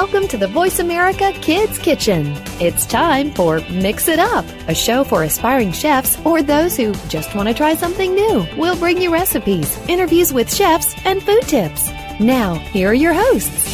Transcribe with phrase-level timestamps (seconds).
[0.00, 2.34] Welcome to the Voice America Kids Kitchen.
[2.60, 7.34] It's time for Mix It Up, a show for aspiring chefs or those who just
[7.34, 8.46] want to try something new.
[8.58, 11.88] We'll bring you recipes, interviews with chefs, and food tips.
[12.20, 13.64] Now, here are your hosts.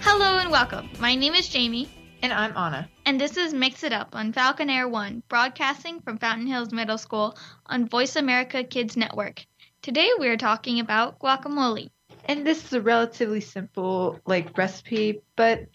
[0.00, 0.90] Hello and welcome.
[0.98, 1.88] My name is Jamie.
[2.22, 2.90] And I'm Anna.
[3.06, 6.98] And this is Mix It Up on Falcon Air One, broadcasting from Fountain Hills Middle
[6.98, 9.46] School on Voice America Kids Network.
[9.80, 11.90] Today we are talking about guacamole.
[12.24, 15.66] And this is a relatively simple like recipe, but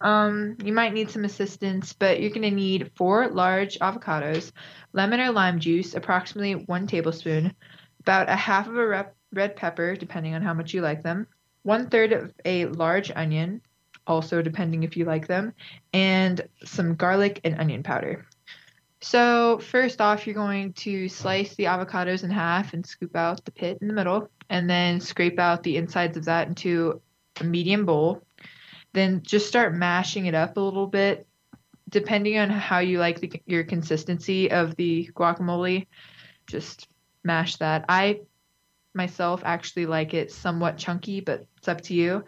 [0.00, 1.92] um, you might need some assistance.
[1.92, 4.52] But you're going to need four large avocados,
[4.92, 7.54] lemon or lime juice, approximately one tablespoon,
[8.00, 11.26] about a half of a rep- red pepper, depending on how much you like them,
[11.62, 13.62] one third of a large onion,
[14.06, 15.54] also depending if you like them,
[15.92, 18.26] and some garlic and onion powder.
[19.04, 23.50] So, first off, you're going to slice the avocados in half and scoop out the
[23.50, 27.02] pit in the middle, and then scrape out the insides of that into
[27.40, 28.22] a medium bowl.
[28.92, 31.26] Then just start mashing it up a little bit,
[31.88, 35.88] depending on how you like the, your consistency of the guacamole.
[36.46, 36.86] Just
[37.24, 37.84] mash that.
[37.88, 38.20] I
[38.94, 42.24] myself actually like it somewhat chunky, but it's up to you.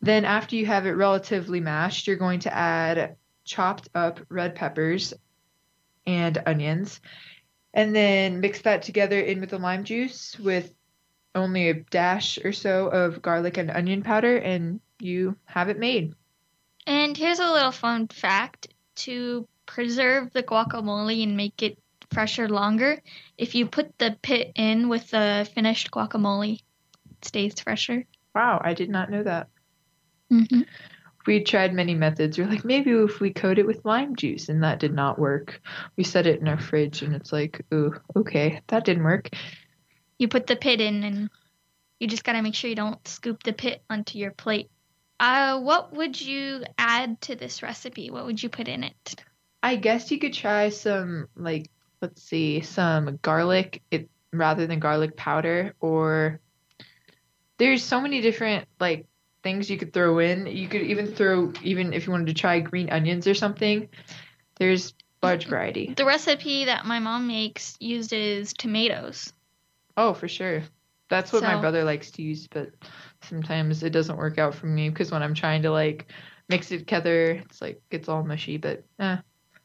[0.00, 5.12] Then, after you have it relatively mashed, you're going to add chopped up red peppers
[6.06, 7.00] and onions,
[7.74, 10.74] and then mix that together in with the lime juice with
[11.34, 16.14] only a dash or so of garlic and onion powder, and you have it made.
[16.86, 21.78] And here's a little fun fact to preserve the guacamole and make it
[22.12, 23.00] fresher longer,
[23.38, 26.60] if you put the pit in with the finished guacamole,
[27.10, 28.04] it stays fresher.
[28.34, 29.48] Wow, I did not know that.
[30.30, 30.62] Mm-hmm.
[31.26, 32.36] We tried many methods.
[32.36, 35.18] We are like, maybe if we coat it with lime juice, and that did not
[35.18, 35.60] work.
[35.96, 39.30] We set it in our fridge, and it's like, ooh, okay, that didn't work.
[40.18, 41.30] You put the pit in, and
[42.00, 44.70] you just gotta make sure you don't scoop the pit onto your plate.
[45.20, 48.10] Uh, what would you add to this recipe?
[48.10, 49.14] What would you put in it?
[49.62, 55.16] I guess you could try some like let's see, some garlic it rather than garlic
[55.16, 56.40] powder or
[57.58, 59.06] there's so many different like
[59.42, 60.46] things you could throw in.
[60.46, 63.88] You could even throw even if you wanted to try green onions or something.
[64.56, 65.94] There's large variety.
[65.96, 69.32] The recipe that my mom makes uses tomatoes.
[69.96, 70.62] Oh, for sure.
[71.08, 72.70] That's what so, my brother likes to use, but
[73.22, 76.06] sometimes it doesn't work out for me because when I'm trying to like
[76.48, 79.18] mix it together, it's like it's all mushy, but eh.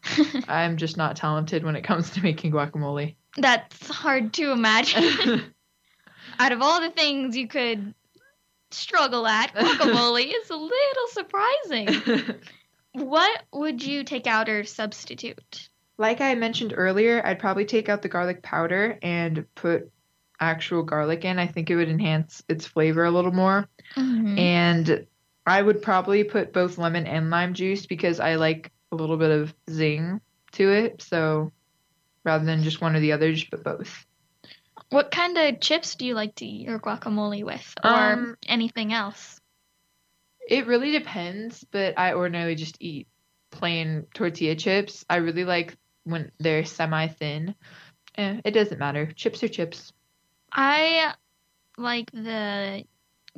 [0.47, 3.15] I'm just not talented when it comes to making guacamole.
[3.37, 5.53] That's hard to imagine.
[6.39, 7.93] Out of all the things you could
[8.71, 12.39] struggle at, guacamole is a little surprising.
[12.93, 15.69] what would you take out or substitute?
[15.97, 19.91] Like I mentioned earlier, I'd probably take out the garlic powder and put
[20.39, 21.39] actual garlic in.
[21.39, 23.67] I think it would enhance its flavor a little more.
[23.95, 24.37] Mm-hmm.
[24.37, 25.07] And
[25.45, 29.31] I would probably put both lemon and lime juice because I like a little bit
[29.31, 30.21] of zing
[30.53, 31.01] to it.
[31.01, 31.51] So
[32.23, 34.05] rather than just one or the other, just put both.
[34.89, 38.93] What kind of chips do you like to eat your guacamole with, or um, anything
[38.93, 39.39] else?
[40.47, 43.07] It really depends, but I ordinarily just eat
[43.51, 45.03] plain tortilla chips.
[45.09, 45.75] I really like
[46.05, 47.53] when they're semi thin.
[48.17, 49.11] Eh, it doesn't matter.
[49.11, 49.91] Chips are chips.
[50.53, 51.13] I
[51.77, 52.85] like the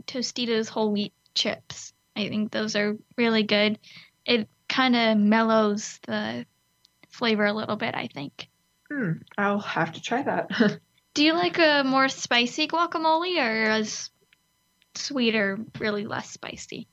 [0.05, 1.93] Tostitos whole wheat chips.
[2.15, 3.79] I think those are really good.
[4.25, 6.45] It kind of mellows the
[7.09, 8.49] flavor a little bit, I think.
[8.91, 10.79] Hmm, I'll have to try that.
[11.13, 13.85] Do you like a more spicy guacamole or a
[14.95, 16.87] sweeter, really less spicy?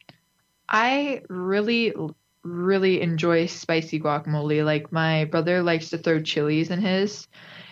[0.69, 1.95] I really,
[2.43, 4.65] really enjoy spicy guacamole.
[4.65, 7.29] Like my brother likes to throw chilies in his.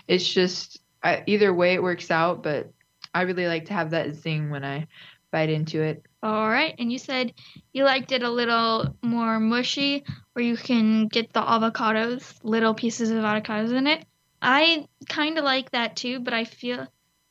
[0.07, 2.73] It's just I, either way it works out, but
[3.15, 4.87] I really like to have that zing when I
[5.31, 6.05] bite into it.
[6.23, 7.35] All right, and you said
[7.73, 13.11] you liked it a little more mushy, where you can get the avocados, little pieces
[13.11, 14.07] of avocados in it.
[14.41, 16.87] I kind of like that too, but I feel,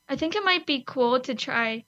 [0.09, 1.85] I think it might be cool to try,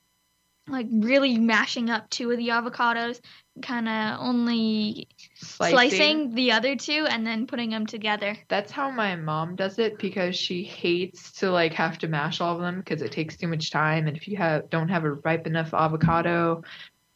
[0.68, 3.22] like really mashing up two of the avocados,
[3.62, 5.76] kind of only slicing.
[5.78, 8.38] slicing the other two and then putting them together.
[8.48, 12.56] That's how my mom does it because she hates to like have to mash all
[12.56, 15.14] of them because it takes too much time, and if you have don't have a
[15.14, 16.64] ripe enough avocado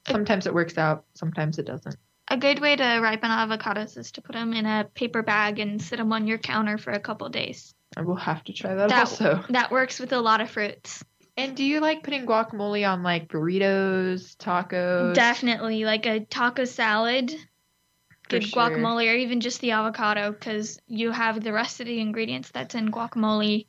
[0.08, 1.96] Sometimes it works out, sometimes it doesn't.
[2.30, 5.82] A good way to ripen avocados is to put them in a paper bag and
[5.82, 7.74] sit them on your counter for a couple days.
[7.98, 9.44] I will have to try that, That- also.
[9.50, 11.04] That works with a lot of fruits.
[11.38, 15.14] And do you like putting guacamole on like burritos, tacos?
[15.16, 18.70] Definitely, like a taco salad, For good sure.
[18.70, 22.76] guacamole, or even just the avocado, because you have the rest of the ingredients that's
[22.76, 23.68] in guacamole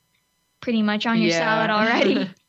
[0.61, 1.39] pretty much on your Yeah.
[1.39, 2.31] salad already.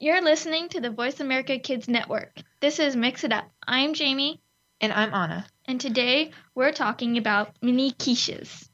[0.00, 2.40] You're listening to the Voice America Kids Network.
[2.60, 3.48] This is Mix It Up.
[3.66, 4.40] I'm Jamie,
[4.80, 5.46] and I'm Anna.
[5.66, 8.68] and today we're talking about mini quiches.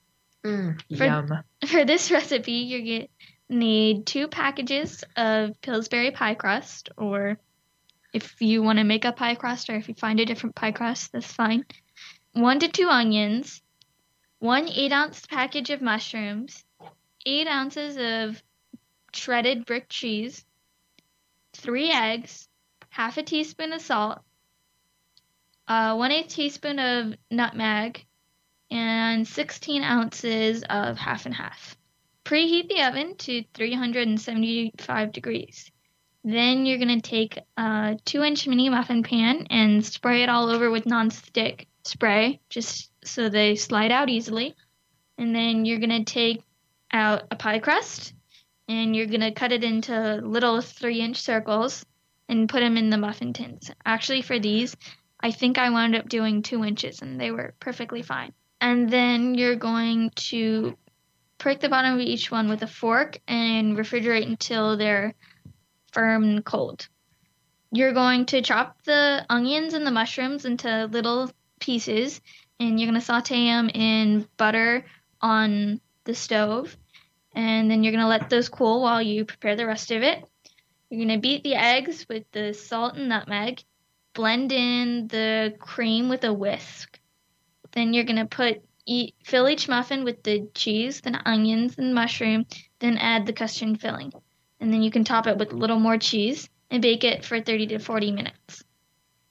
[0.44, 1.28] Mm, For- yum.
[1.66, 7.38] For this recipe, you're going to need two packages of Pillsbury pie crust, or
[8.12, 10.72] if you want to make a pie crust, or if you find a different pie
[10.72, 11.64] crust, that's fine.
[12.32, 13.62] One to two onions,
[14.38, 16.64] one eight ounce package of mushrooms,
[17.26, 18.42] eight ounces of
[19.12, 20.44] shredded brick cheese,
[21.52, 22.48] three eggs,
[22.88, 24.20] half a teaspoon of salt,
[25.68, 28.06] uh, one eighth teaspoon of nutmeg,
[28.70, 31.76] and 16 ounces of half and half.
[32.24, 35.70] Preheat the oven to 375 degrees.
[36.22, 40.50] Then you're going to take a 2 inch mini muffin pan and spray it all
[40.50, 44.54] over with non-stick spray just so they slide out easily.
[45.16, 46.42] And then you're going to take
[46.92, 48.12] out a pie crust
[48.68, 51.84] and you're going to cut it into little 3 inch circles
[52.28, 53.70] and put them in the muffin tins.
[53.84, 54.76] Actually, for these,
[55.20, 58.32] I think I wound up doing 2 inches and they were perfectly fine.
[58.60, 60.76] And then you're going to
[61.38, 65.14] prick the bottom of each one with a fork and refrigerate until they're
[65.92, 66.86] firm and cold.
[67.72, 71.30] You're going to chop the onions and the mushrooms into little
[71.60, 72.20] pieces
[72.60, 74.84] and you're going to saute them in butter
[75.20, 76.76] on the stove.
[77.34, 80.22] And then you're going to let those cool while you prepare the rest of it.
[80.90, 83.62] You're going to beat the eggs with the salt and nutmeg,
[84.12, 86.99] blend in the cream with a whisk.
[87.72, 92.46] Then you're to put eat, fill each muffin with the cheese, then onions and mushroom,
[92.80, 94.12] then add the custard filling.
[94.58, 97.40] And then you can top it with a little more cheese and bake it for
[97.40, 98.64] 30 to 40 minutes.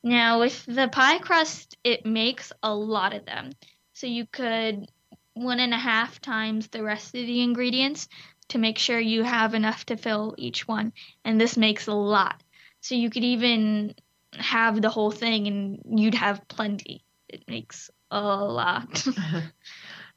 [0.04, 3.52] Now, with the pie crust, it makes a lot of them.
[3.94, 4.90] So you could
[5.34, 8.08] one and a half times the rest of the ingredients
[8.50, 10.94] to make sure you have enough to fill each one.
[11.24, 12.42] And this makes a lot.
[12.82, 13.94] So you could even
[14.34, 17.04] have the whole thing and you'd have plenty.
[17.28, 19.06] It makes a lot.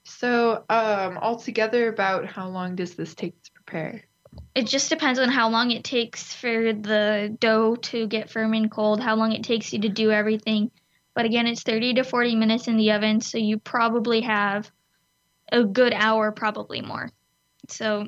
[0.04, 4.02] So, um, altogether, about how long does this take to prepare?
[4.54, 8.70] It just depends on how long it takes for the dough to get firm and
[8.70, 10.70] cold, how long it takes you to do everything.
[11.14, 14.70] But again, it's 30 to 40 minutes in the oven, so you probably have
[15.50, 17.10] a good hour, probably more.
[17.68, 18.06] So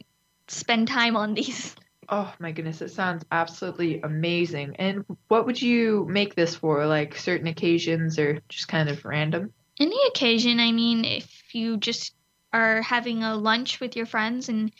[0.49, 1.75] spend time on these.
[2.07, 4.77] Oh my goodness, it sounds absolutely amazing.
[4.79, 6.85] And what would you make this for?
[6.85, 9.55] Like certain occasions or just kind of random?
[9.79, 12.15] Any occasion, I mean, if you just
[12.53, 14.73] are having a lunch with your friends and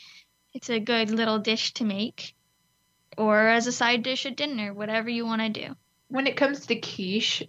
[0.53, 2.35] it's a good little dish to make,
[3.17, 5.75] or as a side dish at dinner, whatever you want to do.
[6.07, 7.43] When it comes to quiche,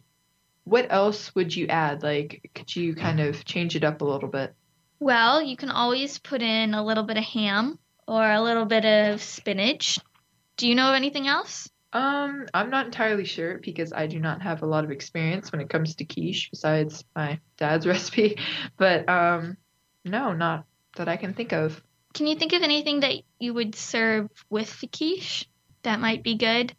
[0.64, 2.02] what else would you add?
[2.02, 4.54] Like, could you kind of change it up a little bit?
[4.98, 7.78] Well, you can always put in a little bit of ham
[8.08, 10.00] or a little bit of spinach.
[10.56, 11.68] Do you know of anything else?
[11.96, 15.62] Um, I'm not entirely sure because I do not have a lot of experience when
[15.62, 18.38] it comes to quiche besides my dad's recipe.
[18.76, 19.56] But um,
[20.04, 20.66] no, not
[20.96, 21.82] that I can think of.
[22.12, 25.48] Can you think of anything that you would serve with the quiche
[25.84, 26.76] that might be good?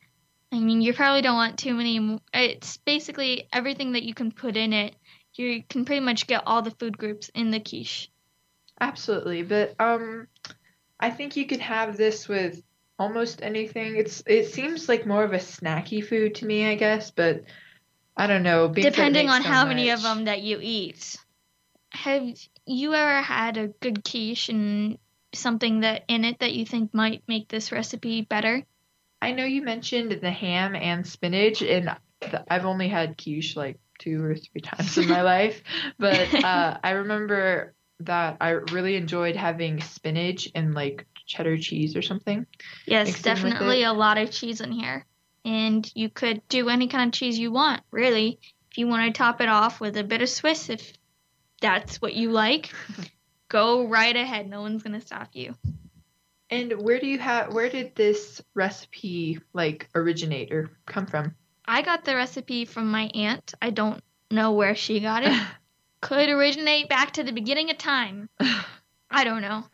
[0.51, 2.19] I mean, you probably don't want too many.
[2.31, 4.95] It's basically everything that you can put in it.
[5.33, 8.11] You can pretty much get all the food groups in the quiche.
[8.79, 10.27] Absolutely, but um,
[10.99, 12.61] I think you could have this with
[12.99, 13.95] almost anything.
[13.95, 17.43] It's it seems like more of a snacky food to me, I guess, but
[18.15, 18.67] I don't know.
[18.67, 21.17] Depending on so how many of them that you eat.
[21.91, 22.23] Have
[22.65, 24.97] you ever had a good quiche and
[25.33, 28.63] something that in it that you think might make this recipe better?
[29.21, 31.95] I know you mentioned the ham and spinach, and
[32.49, 35.63] I've only had quiche like two or three times in my life,
[35.97, 42.01] but uh, I remember that I really enjoyed having spinach and like cheddar cheese or
[42.01, 42.45] something.
[42.85, 45.05] Yes, mixed in with definitely a lot of cheese in here.
[45.45, 48.39] And you could do any kind of cheese you want, really.
[48.71, 50.93] If you want to top it off with a bit of Swiss, if
[51.61, 52.71] that's what you like,
[53.49, 54.49] go right ahead.
[54.49, 55.55] No one's going to stop you.
[56.49, 57.53] And where do you have?
[57.53, 61.35] Where did this recipe like originate or come from?
[61.65, 63.53] I got the recipe from my aunt.
[63.61, 65.37] I don't know where she got it.
[66.01, 68.29] Could originate back to the beginning of time.
[69.11, 69.65] I don't know.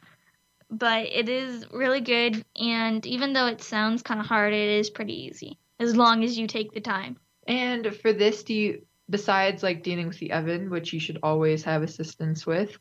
[0.74, 4.90] But it is really good, and even though it sounds kind of hard, it is
[4.90, 7.18] pretty easy as long as you take the time.
[7.48, 11.64] And for this, do you besides like dealing with the oven, which you should always
[11.64, 12.76] have assistance with,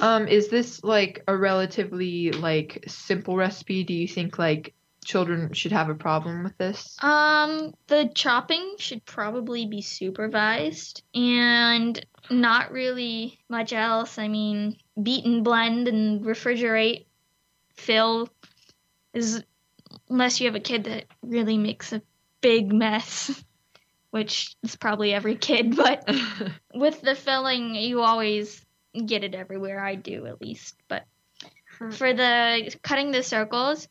[0.00, 3.84] um, is this like a relatively like simple recipe?
[3.84, 4.74] Do you think like
[5.04, 6.96] children should have a problem with this?
[7.00, 14.18] Um, the chopping should probably be supervised and not really much else.
[14.18, 17.06] I mean, beat and blend and refrigerate,
[17.82, 18.28] fill
[19.12, 19.42] is
[20.08, 22.02] unless you have a kid that really makes a
[22.40, 23.44] big mess,
[24.10, 26.08] which is probably every kid, but
[26.74, 28.64] with the filling, you always
[29.06, 29.84] get it everywhere.
[29.84, 31.04] I do at least, but
[31.90, 33.88] for the cutting the circles,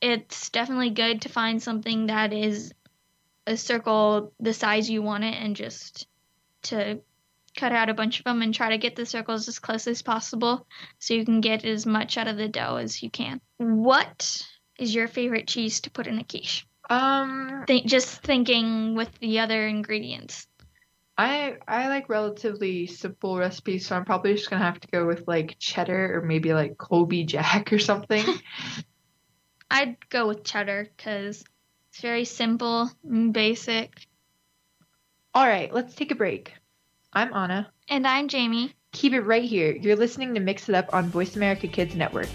[0.00, 2.72] it's definitely good to find something that is
[3.46, 6.06] a circle the size you want it and just
[6.62, 7.00] to
[7.56, 10.02] cut out a bunch of them and try to get the circles as close as
[10.02, 10.66] possible
[10.98, 13.40] so you can get as much out of the dough as you can.
[13.58, 14.42] What
[14.78, 16.66] is your favorite cheese to put in a quiche?
[16.90, 20.46] um, Think, just thinking with the other ingredients.
[21.16, 25.24] I I like relatively simple recipes, so I'm probably just gonna have to go with
[25.28, 28.24] like cheddar or maybe like Colby Jack or something.
[29.70, 31.44] I'd go with cheddar because
[31.90, 34.06] it's very simple and basic.
[35.32, 36.52] All right, let's take a break.
[37.16, 37.70] I'm Anna.
[37.88, 38.74] And I'm Jamie.
[38.92, 39.70] Keep it right here.
[39.70, 42.28] You're listening to Mix It Up on Voice America Kids Network.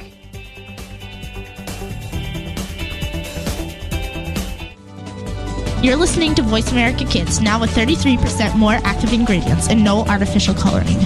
[5.84, 10.54] You're listening to Voice America Kids, now with 33% more active ingredients and no artificial
[10.54, 10.98] coloring.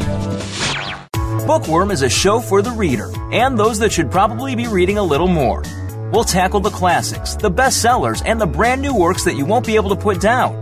[1.48, 5.04] Bookworm is a show for the reader and those that should probably be reading a
[5.04, 5.64] little more.
[6.12, 9.76] We'll tackle the classics, the bestsellers, and the brand new works that you won't be
[9.76, 10.62] able to put down.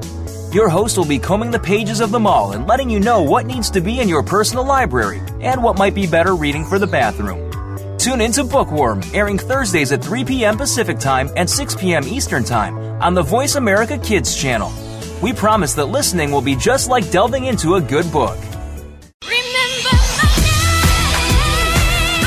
[0.51, 3.45] Your host will be combing the pages of them all and letting you know what
[3.45, 6.85] needs to be in your personal library and what might be better reading for the
[6.85, 7.49] bathroom.
[7.97, 10.57] Tune into Bookworm, airing Thursdays at 3 p.m.
[10.57, 12.03] Pacific Time and 6 p.m.
[12.05, 14.73] Eastern Time on the Voice America Kids channel.
[15.23, 18.37] We promise that listening will be just like delving into a good book.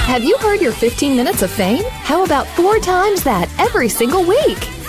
[0.06, 1.84] Have you heard your 15 minutes of fame?
[1.84, 4.73] How about four times that every single week?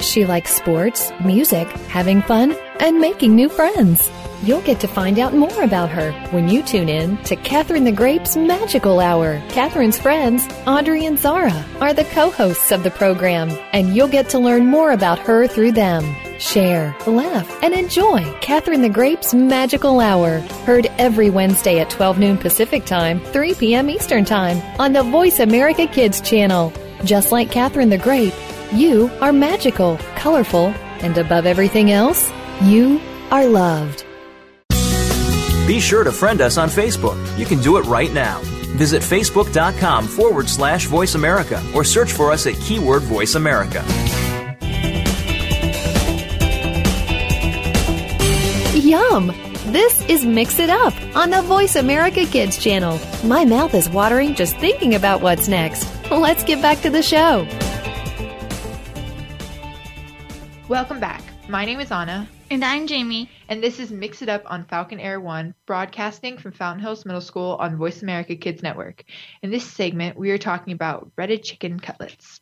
[0.00, 4.10] She likes sports, music, having fun, and making new friends.
[4.42, 7.92] You'll get to find out more about her when you tune in to Catherine the
[7.92, 9.42] Grape's Magical Hour.
[9.50, 14.30] Catherine's friends, Audrey and Zara, are the co hosts of the program, and you'll get
[14.30, 16.16] to learn more about her through them.
[16.38, 20.38] Share, laugh, and enjoy Catherine the Grape's Magical Hour.
[20.64, 23.90] Heard every Wednesday at 12 noon Pacific Time, 3 p.m.
[23.90, 26.72] Eastern Time on the Voice America Kids channel.
[27.04, 28.32] Just like Catherine the Grape,
[28.72, 30.68] you are magical, colorful,
[31.00, 32.30] and above everything else,
[32.62, 33.00] you
[33.30, 34.04] are loved.
[35.66, 37.16] Be sure to friend us on Facebook.
[37.38, 38.40] You can do it right now.
[38.76, 43.84] Visit facebook.com forward slash voice America or search for us at keyword voice America.
[48.74, 49.28] Yum!
[49.66, 52.98] This is Mix It Up on the Voice America Kids channel.
[53.22, 55.88] My mouth is watering just thinking about what's next.
[56.10, 57.46] Let's get back to the show.
[60.70, 61.24] Welcome back.
[61.48, 63.28] My name is Anna, And I'm Jamie.
[63.48, 67.20] and this is Mix It Up on Falcon Air One, broadcasting from Fountain Hills Middle
[67.20, 69.02] School on Voice America Kids Network.
[69.42, 72.40] In this segment, we are talking about breaded chicken cutlets.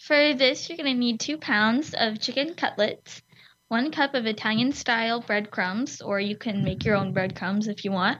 [0.00, 3.22] For this, you're going to need two pounds of chicken cutlets,
[3.68, 7.92] one cup of Italian style breadcrumbs, or you can make your own breadcrumbs if you
[7.92, 8.18] want,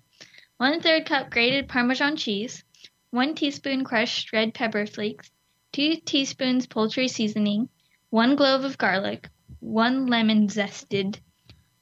[0.58, 2.62] one third cup grated Parmesan cheese,
[3.10, 5.28] one teaspoon crushed red pepper flakes,
[5.72, 7.68] two teaspoons poultry seasoning,
[8.14, 9.28] one clove of garlic,
[9.58, 11.18] one lemon zested,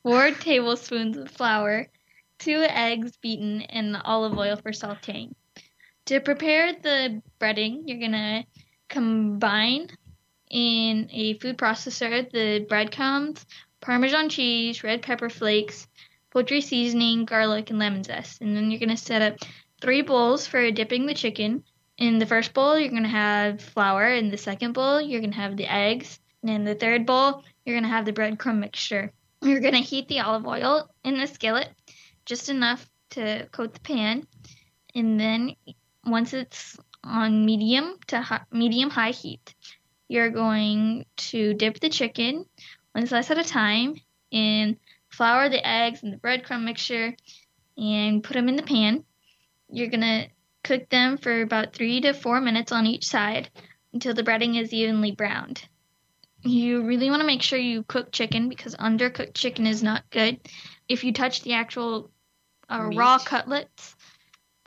[0.03, 1.87] four tablespoons of flour,
[2.39, 5.35] two eggs beaten, and olive oil for sauteing.
[6.07, 8.45] To prepare the breading, you're going to
[8.89, 9.91] combine
[10.49, 13.45] in a food processor the breadcrumbs,
[13.83, 15.87] Parmesan cheese, red pepper flakes,
[16.31, 18.41] poultry seasoning, garlic, and lemon zest.
[18.41, 19.37] And then you're going to set up
[19.83, 21.63] three bowls for dipping the chicken.
[21.99, 24.09] In the first bowl, you're going to have flour.
[24.13, 26.19] In the second bowl, you're going to have the eggs.
[26.43, 29.13] And in the third bowl, you're going to have the breadcrumb mixture.
[29.43, 31.69] You're going to heat the olive oil in the skillet,
[32.25, 34.27] just enough to coat the pan.
[34.95, 35.57] And then
[36.05, 39.55] once it's on medium to high, medium high heat,
[40.09, 42.47] you're going to dip the chicken
[42.93, 43.97] one slice at a time
[44.31, 47.15] in flour the eggs and the breadcrumb mixture
[47.77, 49.05] and put them in the pan.
[49.71, 50.27] You're going to
[50.65, 53.51] cook them for about three to four minutes on each side
[53.93, 55.63] until the breading is evenly browned.
[56.43, 60.41] You really want to make sure you cook chicken because undercooked chicken is not good.
[60.89, 62.11] If you touch the actual
[62.69, 63.97] uh, raw cutlets,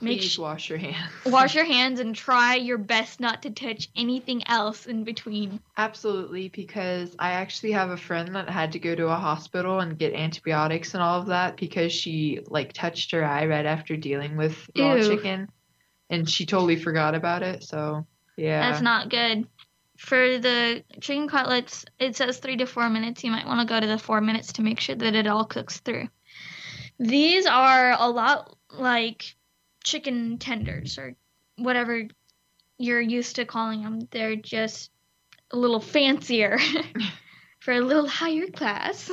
[0.02, 1.12] make Please sh- wash your hands.
[1.26, 5.60] wash your hands and try your best not to touch anything else in between.
[5.78, 9.98] Absolutely, because I actually have a friend that had to go to a hospital and
[10.00, 14.38] get antibiotics and all of that because she like touched her eye right after dealing
[14.38, 15.10] with raw Ew.
[15.10, 15.50] chicken,
[16.10, 17.64] and she totally forgot about it.
[17.64, 18.06] So
[18.38, 19.48] yeah, That's not good.
[19.98, 23.24] For the chicken cutlets, it says three to four minutes.
[23.24, 25.46] You might want to go to the four minutes to make sure that it all
[25.46, 26.10] cooks through.
[27.00, 29.36] These are a lot like
[29.84, 31.16] chicken tenders or
[31.58, 32.04] whatever
[32.78, 34.08] you're used to calling them.
[34.12, 34.92] They're just
[35.52, 36.58] a little fancier
[37.60, 39.10] for a little higher class.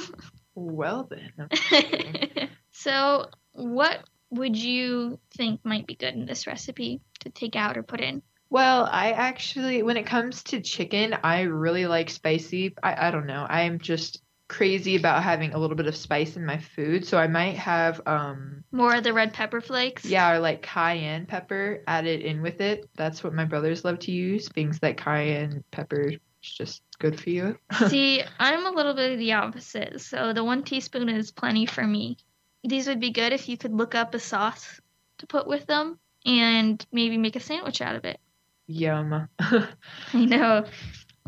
[0.54, 2.48] well then.
[2.72, 4.00] so, what
[4.32, 8.22] would you think might be good in this recipe to take out or put in?
[8.50, 12.74] Well, I actually, when it comes to chicken, I really like spicy.
[12.82, 13.46] I, I don't know.
[13.48, 17.06] I'm just crazy about having a little bit of spice in my food.
[17.06, 20.04] So I might have, um, More of the red pepper flakes?
[20.04, 22.88] yeah, or like cayenne pepper added in with it.
[22.94, 24.48] That's what my brothers love to use.
[24.50, 27.58] Things like cayenne pepper is just good for you.
[27.88, 30.00] See, I'm a little bit of the opposite.
[30.02, 32.18] So the one teaspoon is plenty for me.
[32.64, 34.80] These would be good if you could look up a sauce
[35.18, 38.20] to put with them and maybe make a sandwich out of it.
[38.66, 39.28] Yum.
[39.38, 40.64] I know.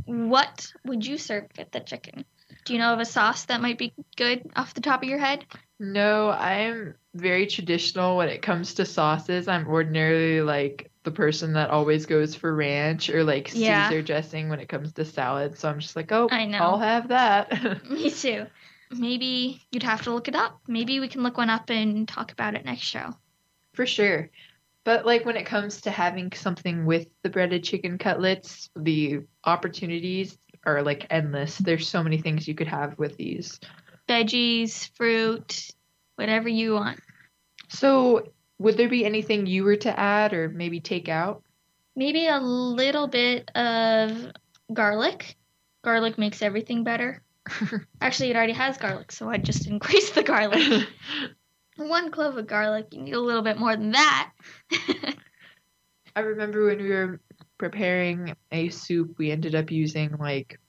[0.05, 2.25] What would you serve with the chicken?
[2.65, 5.19] Do you know of a sauce that might be good off the top of your
[5.19, 5.45] head?
[5.81, 9.49] No, I'm very traditional when it comes to sauces.
[9.49, 13.89] I'm ordinarily like the person that always goes for ranch or like Yeah.
[13.89, 15.59] Caesar dressing when it comes to salad.
[15.59, 16.59] So I'm just like, oh, I know.
[16.59, 17.85] I'll have that.
[17.91, 18.47] Me too.
[18.99, 20.61] Maybe you'd have to look it up.
[20.69, 23.15] Maybe we can look one up and talk about it next show.
[23.75, 24.31] for sure.
[24.85, 30.37] But like when it comes to having something with the breaded chicken cutlets, the opportunities
[30.67, 31.57] are like endless.
[31.59, 33.59] There's so many things you could have with these.
[34.09, 35.71] Veggies, fruit,
[36.17, 37.01] whatever you want.
[37.69, 38.29] So,
[38.59, 41.43] would there be anything you were to add or maybe take out?
[41.97, 44.33] Maybe a little bit of
[44.73, 45.37] garlic.
[45.83, 47.24] Garlic makes everything better.
[48.01, 50.89] Actually, it already has garlic, so I'd just increase the garlic.
[51.77, 54.33] One clove of garlic, you need a little bit more than that.
[56.17, 57.21] I remember when we were
[57.59, 60.61] preparing a soup, we ended up using like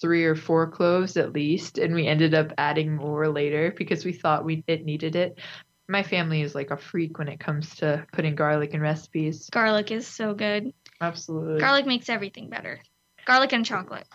[0.00, 4.12] three or four cloves at least, and we ended up adding more later because we
[4.12, 5.40] thought we it needed it.
[5.88, 9.50] My family is like a freak when it comes to putting garlic in recipes.
[9.50, 10.72] Garlic is so good.
[11.00, 11.60] Absolutely.
[11.60, 12.80] Garlic makes everything better.
[13.26, 14.06] Garlic and chocolate.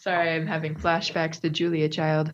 [0.00, 2.32] Sorry, I'm having flashbacks to Julia Child.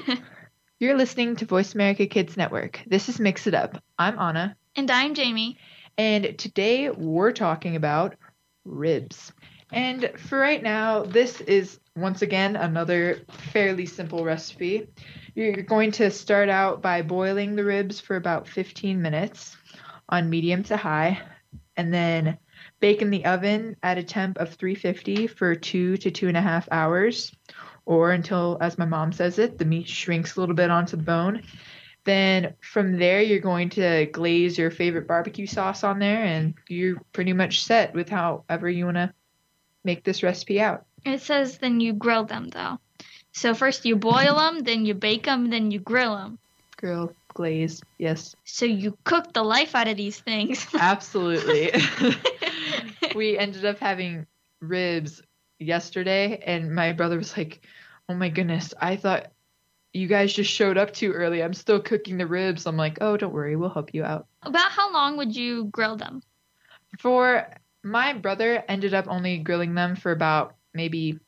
[0.80, 2.82] You're listening to Voice America Kids Network.
[2.86, 3.82] This is Mix It Up.
[3.98, 5.58] I'm Anna, and I'm Jamie.
[5.98, 8.16] and today we're talking about
[8.64, 9.34] ribs.
[9.70, 13.20] And for right now, this is once again another
[13.52, 14.88] fairly simple recipe.
[15.34, 19.58] You're going to start out by boiling the ribs for about 15 minutes
[20.08, 21.20] on medium to high,
[21.76, 22.38] and then
[22.80, 26.42] bake in the oven at a temp of 350 for two to two and a
[26.42, 27.32] half hours,
[27.86, 31.02] or until, as my mom says it, the meat shrinks a little bit onto the
[31.02, 31.42] bone.
[32.04, 37.00] Then from there, you're going to glaze your favorite barbecue sauce on there, and you're
[37.12, 39.12] pretty much set with however you want to
[39.84, 40.86] make this recipe out.
[41.04, 42.78] It says then you grill them though.
[43.32, 46.38] So first you boil them, then you bake them, then you grill them.
[46.76, 50.66] Grill, glaze, yes, So you cook the life out of these things.
[50.78, 51.72] absolutely.
[53.14, 54.26] we ended up having
[54.60, 55.22] ribs
[55.58, 57.64] yesterday, and my brother was like,
[58.08, 59.32] "Oh my goodness, I thought."
[59.94, 61.42] You guys just showed up too early.
[61.42, 62.66] I'm still cooking the ribs.
[62.66, 64.26] I'm like, oh, don't worry, we'll help you out.
[64.42, 66.22] About how long would you grill them?
[66.98, 67.48] For
[67.82, 71.18] my brother ended up only grilling them for about maybe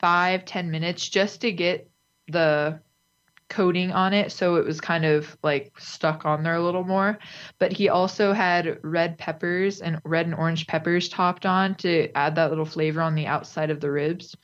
[0.00, 1.88] five, ten minutes just to get
[2.28, 2.80] the
[3.52, 7.18] coating on it so it was kind of like stuck on there a little more.
[7.58, 12.34] But he also had red peppers and red and orange peppers topped on to add
[12.36, 14.34] that little flavor on the outside of the ribs.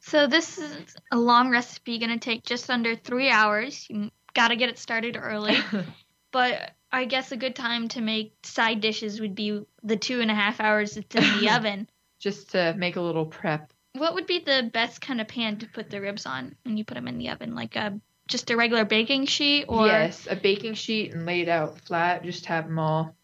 [0.00, 3.86] So this is a long recipe, gonna take just under three hours.
[3.88, 5.56] You gotta get it started early.
[6.30, 10.30] but I guess a good time to make side dishes would be the two and
[10.30, 11.88] a half hours it's in the oven.
[12.20, 13.72] just to make a little prep.
[13.94, 16.84] What would be the best kind of pan to put the ribs on when you
[16.84, 17.54] put them in the oven?
[17.54, 21.78] Like a just a regular baking sheet, or yes, a baking sheet and laid out
[21.80, 22.22] flat.
[22.24, 23.14] Just have them all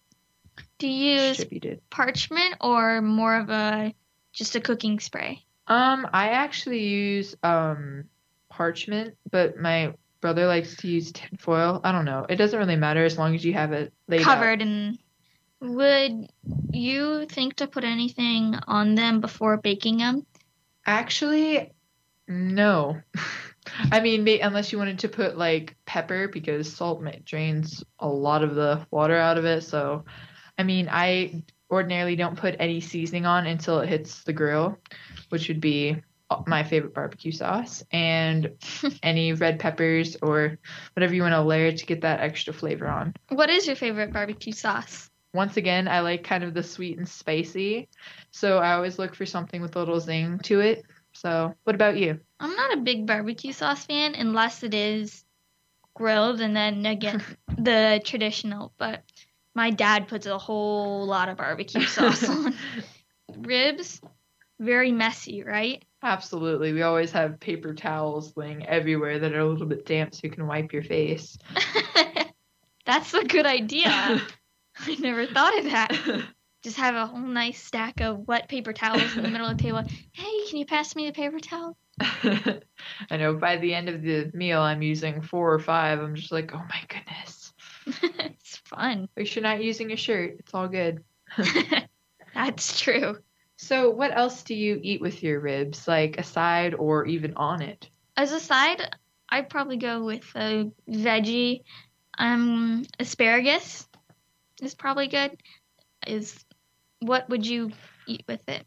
[0.80, 1.44] do you use
[1.90, 3.94] parchment or more of a
[4.32, 5.44] just a cooking spray?
[5.68, 8.04] Um, I actually use um
[8.48, 11.80] parchment, but my brother likes to use tinfoil.
[11.84, 12.26] I don't know.
[12.28, 14.24] It doesn't really matter as long as you have it laid out.
[14.24, 14.98] Covered and
[15.60, 16.30] would
[16.72, 20.26] you think to put anything on them before baking them?
[20.86, 21.72] Actually,
[22.26, 23.00] no.
[23.92, 28.54] I mean, unless you wanted to put like pepper because salt drains a lot of
[28.54, 29.62] the water out of it.
[29.62, 30.04] So,
[30.58, 34.78] I mean, I ordinarily don't put any seasoning on until it hits the grill,
[35.28, 35.96] which would be
[36.30, 38.50] uh, my favorite barbecue sauce and
[39.02, 40.58] any red peppers or
[40.94, 43.14] whatever you want to layer to get that extra flavor on.
[43.28, 45.08] What is your favorite barbecue sauce?
[45.32, 47.88] Once again, I like kind of the sweet and spicy.
[48.32, 50.84] So, I always look for something with a little zing to it.
[51.12, 52.20] So, what about you?
[52.40, 55.24] I'm not a big barbecue sauce fan unless it is
[55.94, 57.22] grilled and then again
[57.58, 59.02] the traditional, but
[59.54, 62.54] my dad puts a whole lot of barbecue sauce on.
[63.36, 64.00] Ribs,
[64.58, 65.84] very messy, right?
[66.02, 66.72] Absolutely.
[66.72, 70.30] We always have paper towels laying everywhere that are a little bit damp so you
[70.30, 71.36] can wipe your face.
[72.86, 73.90] That's a good idea.
[73.90, 76.26] I never thought of that.
[76.62, 79.62] Just have a whole nice stack of wet paper towels in the middle of the
[79.62, 79.82] table.
[80.12, 81.76] Hey, can you pass me the paper towel?
[83.10, 86.00] I know by the end of the meal, I'm using four or five.
[86.00, 87.52] I'm just like, oh my goodness.
[88.24, 89.04] it's fun.
[89.04, 90.36] At least you're not using a shirt.
[90.38, 91.04] It's all good.
[92.34, 93.18] That's true.
[93.56, 97.88] So, what else do you eat with your ribs, like aside or even on it?
[98.16, 98.82] As a side,
[99.28, 101.62] I'd probably go with a veggie.
[102.18, 103.86] Um, asparagus
[104.62, 105.36] is probably good.
[106.06, 106.42] Is
[107.00, 107.72] what would you
[108.06, 108.66] eat with it?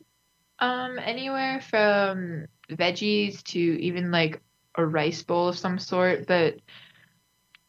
[0.60, 4.42] Um, anywhere from veggies to even like
[4.76, 6.28] a rice bowl of some sort.
[6.28, 6.58] But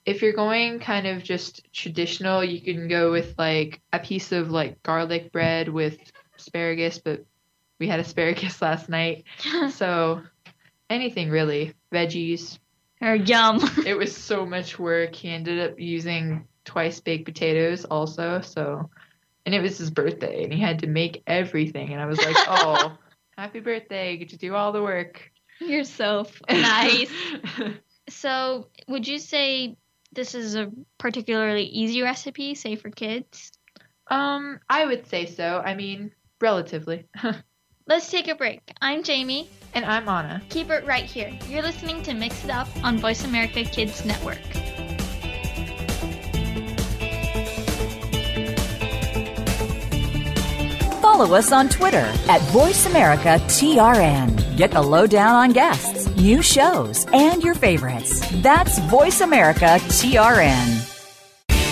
[0.04, 4.50] if you're going kind of just traditional, you can go with like a piece of
[4.50, 5.98] like garlic bread with
[6.38, 7.24] asparagus, but
[7.78, 9.24] we had asparagus last night.
[9.70, 10.22] So
[10.90, 11.74] anything really.
[11.92, 12.58] Veggies.
[13.00, 13.60] or yum.
[13.86, 15.14] It was so much work.
[15.14, 18.90] He ended up using twice baked potatoes also, so
[19.46, 22.36] and it was his birthday and he had to make everything and I was like,
[22.48, 22.96] Oh,
[23.36, 25.30] happy birthday, you get to do all the work.
[25.60, 27.10] You're so nice.
[28.10, 29.76] So, would you say
[30.12, 33.50] this is a particularly easy recipe, say for kids?
[34.10, 35.62] um, I would say so.
[35.64, 37.06] I mean, relatively.
[37.86, 38.60] Let's take a break.
[38.82, 39.48] I'm Jamie.
[39.72, 40.42] and I'm Anna.
[40.50, 41.30] Keep it right here.
[41.48, 44.38] You're listening to Mix It Up on Voice America Kids Network.
[51.14, 54.56] Follow us on Twitter at VoiceAmericaTRN.
[54.56, 58.20] Get the lowdown on guests, new shows, and your favorites.
[58.42, 60.90] That's VoiceAmericaTRN.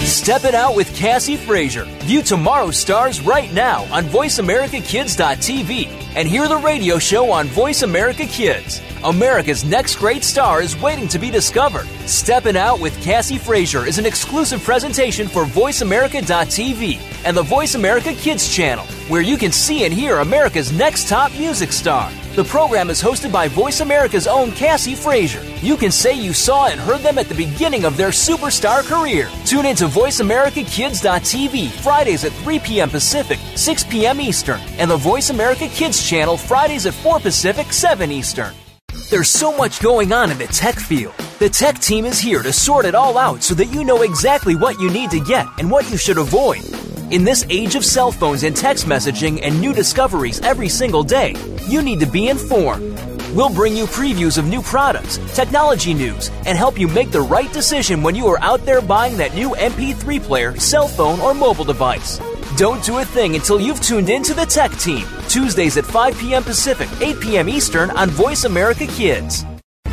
[0.06, 1.86] Step it out with Cassie Frazier.
[2.04, 8.26] View tomorrow's stars right now on VoiceAmericaKids.tv and hear the radio show on Voice America
[8.26, 8.80] Kids.
[9.04, 11.86] America's next great star is waiting to be discovered.
[12.06, 18.14] Stepping Out with Cassie Frazier is an exclusive presentation for VoiceAmerica.tv and the Voice America
[18.14, 22.12] Kids channel, where you can see and hear America's next top music star.
[22.36, 25.42] The program is hosted by Voice America's own Cassie Frazier.
[25.60, 29.28] You can say you saw and heard them at the beginning of their superstar career.
[29.44, 32.88] Tune in to VoiceAmericaKids.tv Fridays at 3 p.m.
[32.88, 34.20] Pacific, 6 p.m.
[34.20, 38.54] Eastern, and the Voice America Kids channel Fridays at 4 Pacific, 7 Eastern.
[39.12, 41.12] There's so much going on in the tech field.
[41.38, 44.56] The tech team is here to sort it all out so that you know exactly
[44.56, 46.64] what you need to get and what you should avoid.
[47.12, 51.34] In this age of cell phones and text messaging and new discoveries every single day,
[51.68, 52.98] you need to be informed.
[53.34, 57.52] We'll bring you previews of new products, technology news, and help you make the right
[57.52, 61.64] decision when you are out there buying that new MP3 player, cell phone, or mobile
[61.64, 62.18] device.
[62.56, 66.18] Don't do a thing until you've tuned in to the Tech Team, Tuesdays at 5
[66.18, 66.42] p.m.
[66.42, 67.48] Pacific, 8 p.m.
[67.48, 69.44] Eastern on Voice America Kids.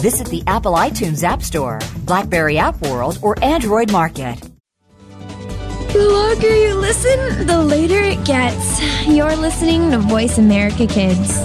[0.00, 4.40] Visit the Apple iTunes App Store, Blackberry App World, or Android Market.
[5.92, 8.80] The longer you listen, the later it gets.
[9.06, 11.38] You're listening to Voice America Kids.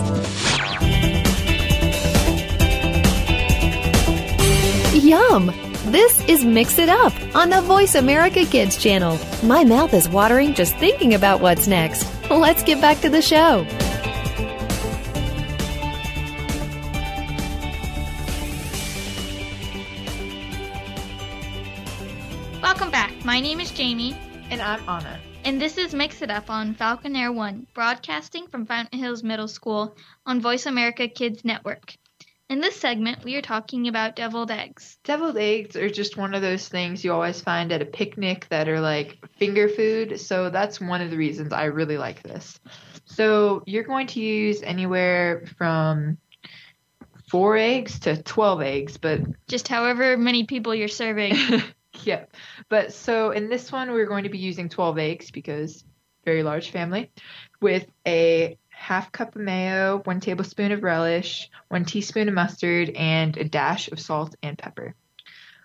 [5.03, 5.47] Yum!
[5.87, 9.19] This is Mix It Up on the Voice America Kids channel.
[9.43, 12.07] My mouth is watering just thinking about what's next.
[12.29, 13.67] Let's get back to the show.
[23.35, 24.15] My name is Jamie,
[24.49, 25.19] And I'm Anna.
[25.43, 29.49] and this is Mix It Up on Falcon Air One, broadcasting from Fountain Hills Middle
[29.49, 29.93] School
[30.25, 31.97] on Voice America Kids Network.
[32.49, 34.97] In this segment, we are talking about deviled eggs.
[35.03, 38.69] Deviled eggs are just one of those things you always find at a picnic that
[38.69, 40.17] are like finger food.
[40.17, 42.57] So that's one of the reasons I really like this.
[43.03, 46.19] So you're going to use anywhere from
[47.29, 49.19] four eggs to 12 eggs, but
[49.49, 51.35] Just however many people you're serving.
[52.03, 52.25] yeah.
[52.69, 55.83] But so in this one, we're going to be using 12 eggs because
[56.23, 57.11] very large family
[57.61, 63.37] with a half cup of mayo, one tablespoon of relish, one teaspoon of mustard, and
[63.37, 64.95] a dash of salt and pepper.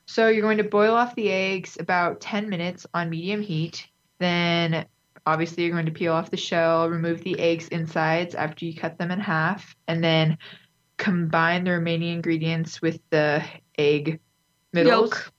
[0.07, 3.87] So you're going to boil off the eggs about 10 minutes on medium heat.
[4.19, 4.87] Then
[5.27, 8.99] obviously you're going to peel off the shell, remove the eggs insides after you cut
[8.99, 10.39] them in half, and then
[10.97, 13.43] combine the remaining ingredients with the
[13.79, 14.21] egg
[14.73, 15.33] middles Yolk.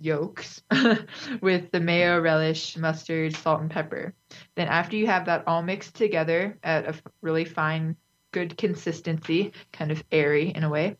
[0.00, 0.62] Yolks
[1.40, 4.14] with the mayo, relish, mustard, salt, and pepper.
[4.54, 7.96] Then, after you have that all mixed together at a really fine,
[8.32, 10.96] good consistency, kind of airy in a way,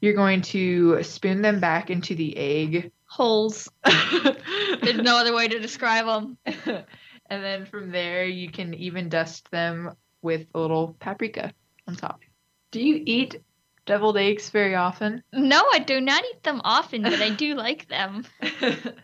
[0.00, 2.90] you're going to spoon them back into the egg.
[3.06, 3.68] Holes.
[3.84, 6.38] There's no other way to describe them.
[7.26, 11.52] and then from there, you can even dust them with a little paprika
[11.86, 12.20] on top.
[12.70, 13.42] Do you eat
[13.90, 15.22] deviled eggs very often?
[15.32, 18.24] No, I do not eat them often, but I do like them.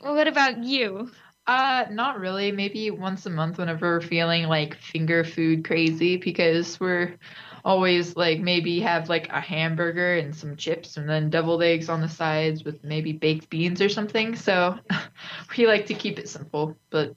[0.00, 1.10] What about you?
[1.46, 2.52] Uh, not really.
[2.52, 7.16] Maybe once a month whenever we're feeling like finger food crazy because we're
[7.64, 12.00] always like maybe have like a hamburger and some chips and then deviled eggs on
[12.00, 14.36] the sides with maybe baked beans or something.
[14.36, 14.78] So
[15.58, 17.14] we like to keep it simple, but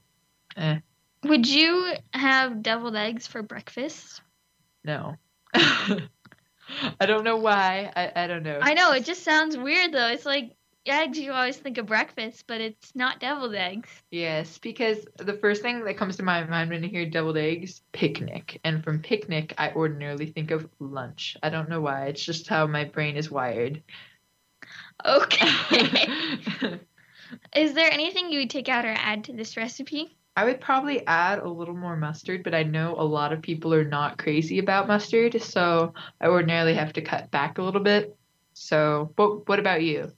[0.57, 0.79] eh,
[1.23, 4.21] Would you have deviled eggs for breakfast?
[4.83, 5.15] no.
[6.99, 7.91] I don't know why.
[7.95, 8.59] I, I don't know.
[8.61, 10.07] I know, it just sounds weird though.
[10.07, 10.55] It's like
[10.85, 13.89] eggs, you always think of breakfast, but it's not deviled eggs.
[14.11, 17.81] Yes, because the first thing that comes to my mind when I hear deviled eggs,
[17.91, 18.59] picnic.
[18.63, 21.37] And from picnic, I ordinarily think of lunch.
[21.41, 22.07] I don't know why.
[22.07, 23.81] It's just how my brain is wired.
[25.05, 26.07] Okay.
[27.55, 30.17] Is there anything you would take out or add to this recipe?
[30.35, 33.73] I would probably add a little more mustard, but I know a lot of people
[33.73, 38.15] are not crazy about mustard, so I ordinarily have to cut back a little bit.
[38.53, 40.11] So, what what about you?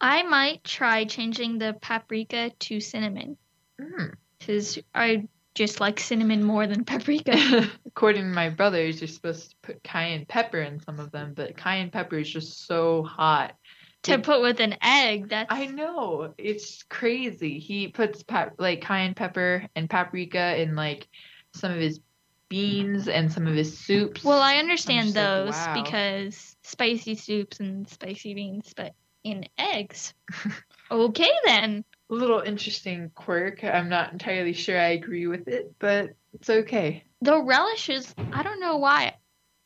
[0.00, 3.36] I might try changing the paprika to cinnamon
[3.80, 4.14] Mm.
[4.38, 7.68] because I just like cinnamon more than paprika.
[7.86, 11.56] According to my brothers, you're supposed to put cayenne pepper in some of them, but
[11.56, 13.54] cayenne pepper is just so hot.
[14.02, 17.58] To put with an egg, that's I know it's crazy.
[17.58, 21.08] He puts pap- like cayenne pepper and paprika in like
[21.54, 22.00] some of his
[22.48, 24.24] beans and some of his soups.
[24.24, 25.74] Well, I understand just like, those wow.
[25.74, 28.92] because spicy soups and spicy beans, but
[29.24, 30.14] in eggs.
[30.90, 31.84] okay then.
[32.10, 33.64] a little interesting quirk.
[33.64, 37.04] I'm not entirely sure I agree with it, but it's okay.
[37.20, 39.14] The relish is I don't know why.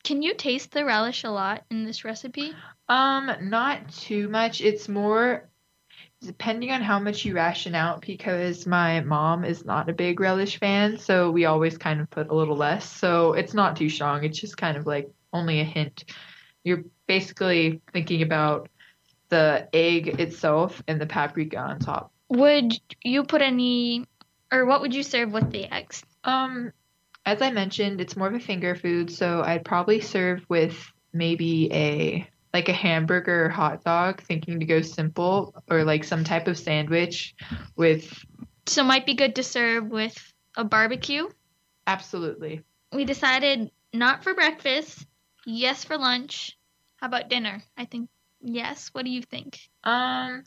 [0.06, 2.52] Can you taste the relish a lot in this recipe?
[2.88, 4.60] Um, not too much.
[4.60, 5.48] It's more
[6.20, 10.60] depending on how much you ration out because my mom is not a big relish
[10.60, 12.88] fan, so we always kind of put a little less.
[12.88, 14.22] So it's not too strong.
[14.22, 16.04] It's just kind of like only a hint.
[16.62, 18.68] You're basically thinking about
[19.28, 22.12] the egg itself and the paprika on top.
[22.28, 24.06] Would you put any
[24.52, 26.04] or what would you serve with the eggs?
[26.22, 26.72] Um,
[27.26, 31.70] as I mentioned, it's more of a finger food, so I'd probably serve with maybe
[31.72, 36.46] a like a hamburger or hot dog, thinking to go simple, or like some type
[36.48, 37.34] of sandwich
[37.76, 38.24] with
[38.66, 40.16] So might be good to serve with
[40.56, 41.28] a barbecue.
[41.86, 42.62] absolutely.
[42.92, 45.04] We decided not for breakfast,
[45.44, 46.56] yes for lunch.
[46.96, 47.62] How about dinner?
[47.76, 48.08] I think
[48.40, 48.88] yes.
[48.92, 49.58] What do you think?
[49.84, 50.44] Um,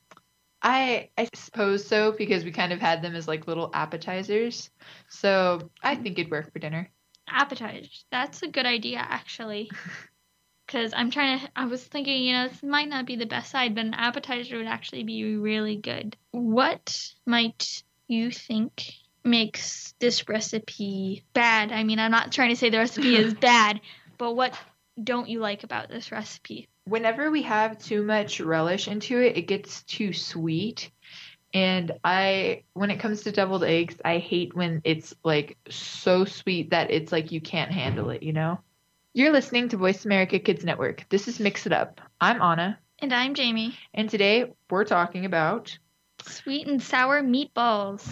[0.62, 4.70] I I suppose so because we kind of had them as like little appetizers,
[5.08, 6.90] so I think it'd work for dinner.
[7.28, 8.06] Appetizers.
[8.12, 9.72] That's a good idea actually.
[10.68, 13.52] Cuz I'm trying to I was thinking, you know, this might not be the best
[13.52, 16.18] side, but an appetizer would actually be really good.
[16.32, 18.94] What might you think
[19.24, 21.72] makes this recipe bad?
[21.72, 23.82] I mean, I'm not trying to say the recipe is bad,
[24.18, 24.58] but what
[25.02, 26.68] don't you like about this recipe?
[26.90, 30.92] Whenever we have too much relish into it, it gets too sweet.
[31.54, 36.72] And I, when it comes to deviled eggs, I hate when it's like so sweet
[36.72, 38.60] that it's like you can't handle it, you know?
[39.14, 41.06] You're listening to Voice America Kids Network.
[41.10, 42.02] This is Mix It Up.
[42.22, 43.76] I'm Anna, And I'm Jamie.
[43.94, 45.78] and today we're talking about
[46.24, 48.08] Sweet and sour meatballs.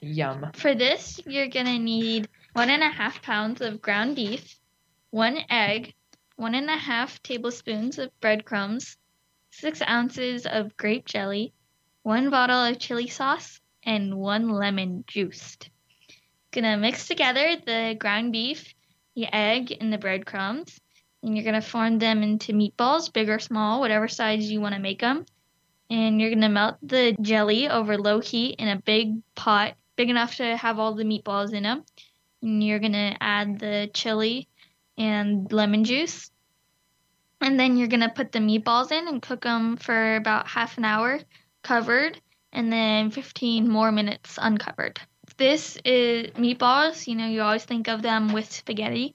[0.00, 0.50] yum.
[0.54, 4.56] For this, you're gonna need one and a half pounds of ground beef,
[5.10, 5.94] one egg,
[6.36, 8.98] one and a half tablespoons of breadcrumbs,
[9.50, 11.52] six ounces of grape jelly,
[12.02, 15.70] one bottle of chili sauce, and one lemon juiced.
[16.52, 18.74] Gonna mix together the ground beef,
[19.14, 20.78] the egg, and the breadcrumbs.
[21.22, 24.80] And you're gonna form them into meatballs, big or small, whatever size you want to
[24.80, 25.24] make them.
[25.88, 30.36] And you're gonna melt the jelly over low heat in a big pot, big enough
[30.36, 31.84] to have all the meatballs in them.
[32.42, 34.48] And you're gonna add the chili
[34.98, 36.30] and lemon juice.
[37.40, 40.84] And then you're gonna put the meatballs in and cook them for about half an
[40.84, 41.20] hour
[41.62, 42.20] covered
[42.52, 45.00] and then 15 more minutes uncovered.
[45.36, 49.14] This is meatballs, you know, you always think of them with spaghetti,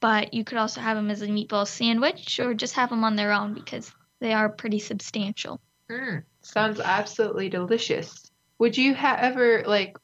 [0.00, 3.16] but you could also have them as a meatball sandwich or just have them on
[3.16, 5.60] their own because they are pretty substantial.
[5.90, 8.30] Mm, sounds absolutely delicious.
[8.58, 9.96] Would you ha- ever like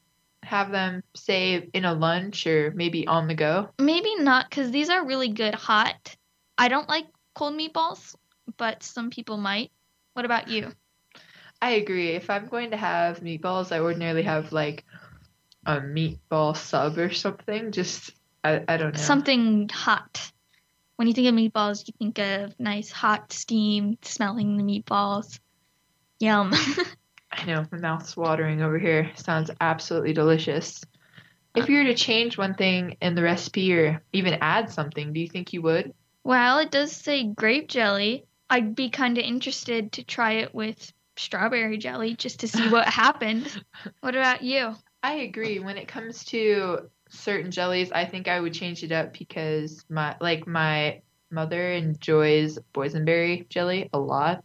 [0.49, 3.69] have them say in a lunch or maybe on the go?
[3.79, 6.15] Maybe not because these are really good hot.
[6.57, 8.15] I don't like cold meatballs,
[8.57, 9.71] but some people might.
[10.13, 10.71] What about you?
[11.61, 12.09] I agree.
[12.11, 14.85] If I'm going to have meatballs, I ordinarily have like
[15.65, 17.71] a meatball sub or something.
[17.71, 18.11] Just
[18.43, 18.99] I, I don't know.
[19.01, 20.31] Something hot.
[20.95, 25.39] When you think of meatballs, you think of nice hot steam smelling the meatballs.
[26.19, 26.53] Yum.
[27.31, 29.11] I know, my mouth's watering over here.
[29.15, 30.83] Sounds absolutely delicious.
[31.55, 35.19] If you were to change one thing in the recipe or even add something, do
[35.19, 35.93] you think you would?
[36.23, 38.25] well, it does say grape jelly.
[38.49, 42.87] I'd be kind of interested to try it with strawberry jelly just to see what
[42.89, 43.63] happened.
[44.01, 44.75] What about you?
[45.03, 45.59] I agree.
[45.59, 50.15] When it comes to certain jellies, I think I would change it up because my
[50.19, 54.43] like my mother enjoys boysenberry jelly a lot.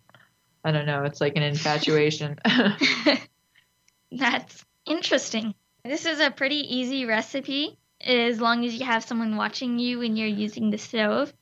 [0.64, 2.38] I don't know, it's like an infatuation.
[4.12, 5.54] That's interesting.
[5.84, 10.16] This is a pretty easy recipe as long as you have someone watching you when
[10.16, 11.32] you're using the stove.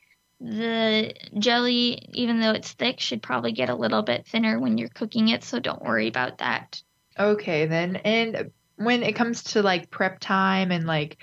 [0.40, 4.88] The jelly, even though it's thick, should probably get a little bit thinner when you're
[4.88, 6.82] cooking it, so don't worry about that.
[7.18, 7.96] okay, then.
[7.96, 11.22] And when it comes to like prep time and like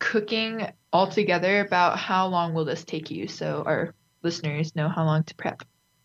[0.00, 5.22] cooking altogether, about how long will this take you so our listeners know how long
[5.24, 5.62] to prep?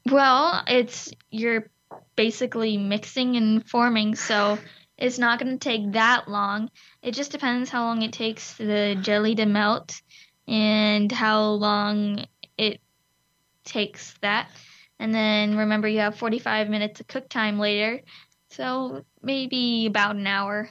[0.09, 1.69] Well, it's you're
[2.15, 4.57] basically mixing and forming, so
[4.97, 6.69] it's not going to take that long.
[7.01, 10.01] It just depends how long it takes the jelly to melt
[10.47, 12.25] and how long
[12.57, 12.81] it
[13.63, 14.49] takes that.
[14.99, 18.01] And then remember, you have 45 minutes of cook time later,
[18.49, 20.69] so maybe about an hour.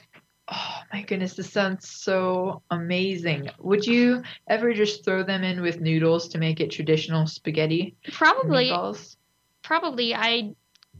[0.53, 3.49] Oh my goodness, this sounds so amazing.
[3.59, 7.95] Would you ever just throw them in with noodles to make it traditional spaghetti?
[8.11, 9.15] Probably, Meatballs?
[9.71, 10.53] Probably I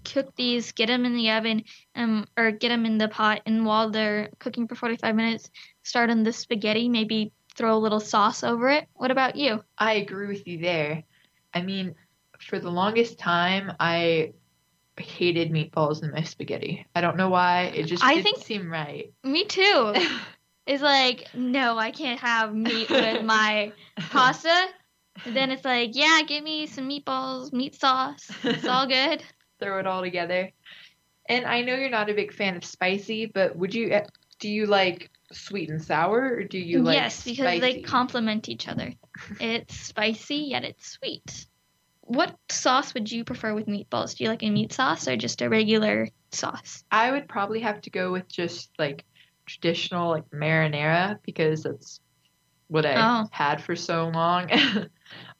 [0.06, 3.66] cook these, get them in the oven, um, or get them in the pot, and
[3.66, 5.50] while they're cooking for 45 minutes,
[5.84, 6.88] start on the spaghetti.
[6.88, 8.88] Maybe throw a little sauce over it.
[8.94, 9.62] What about you?
[9.78, 11.04] I agree with you there.
[11.54, 11.96] I mean,
[12.40, 14.32] for the longest time, I
[14.98, 16.86] hated meatballs in my spaghetti.
[16.96, 17.74] I don't know why.
[17.76, 19.12] It just I didn't think- seem right.
[19.26, 19.96] Me too.
[20.68, 23.74] It's like, no, I can't have meat with my
[24.12, 24.68] pasta.
[25.26, 28.30] And then it's like, yeah, give me some meatballs, meat sauce.
[28.44, 29.24] It's all good.
[29.60, 30.52] Throw it all together.
[31.28, 34.06] And I know you're not a big fan of spicy, but would you eh,
[34.40, 38.68] do you like sweet and sour or do you like yes, because they complement each
[38.68, 38.94] other.
[39.40, 41.46] It's spicy yet it's sweet.
[42.02, 44.18] What sauce would you prefer with meatballs?
[44.18, 46.84] Do you like a meat sauce or just a regular sauce?
[46.92, 49.06] I would probably have to go with just like
[49.46, 52.02] traditional like marinara because that's
[52.72, 53.28] what I Oh.
[53.32, 54.50] had for so long.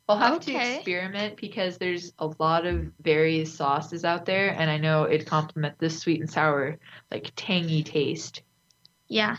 [0.10, 4.78] I'll have to experiment because there's a lot of various sauces out there and I
[4.78, 6.78] know it complement this sweet and sour
[7.10, 8.42] like tangy taste.
[9.08, 9.38] Yeah.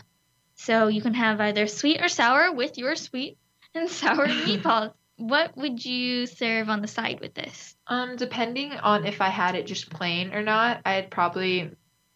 [0.55, 3.37] So you can have either sweet or sour with your sweet
[3.75, 4.93] and sour meatballs.
[5.17, 7.75] What would you serve on the side with this?
[7.85, 11.69] Um depending on if I had it just plain or not, I'd probably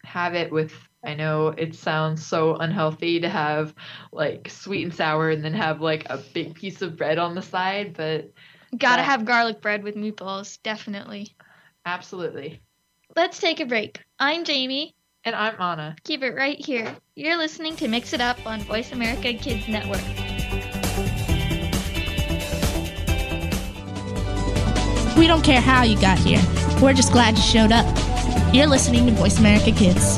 [0.04, 0.74] have it with
[1.08, 3.74] I know it sounds so unhealthy to have
[4.12, 7.42] like sweet and sour and then have like a big piece of bread on the
[7.42, 8.30] side, but
[8.78, 9.06] Gotta Yeah.
[9.06, 11.34] have garlic bread with meatballs, definitely.
[11.86, 12.60] absolutely.
[13.16, 14.02] Let's take a break.
[14.20, 14.94] I'm Jamie.
[15.24, 15.96] And I'm Anna.
[16.04, 16.94] Keep it right here.
[17.16, 20.04] You're listening to Mix It Up on Voice America Kids Network.
[25.18, 26.42] We don't care how you got here.
[26.82, 27.86] We're just glad you showed up.
[28.54, 30.18] You're listening to Voice America Kids.